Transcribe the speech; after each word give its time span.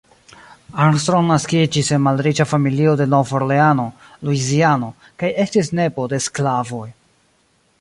Armstrong 0.83 1.27
naskiĝis 1.31 1.91
en 1.97 2.01
malriĉa 2.05 2.47
familio 2.53 2.93
en 3.05 3.11
Nov-Orleano, 3.15 3.85
Luiziano, 4.29 4.89
kaj 5.23 5.31
estis 5.45 5.71
nepo 5.81 6.09
de 6.15 6.25
sklavoj. 6.31 6.85